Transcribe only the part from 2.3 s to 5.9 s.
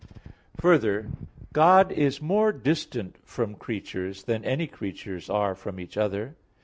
distant from creatures than any creatures are from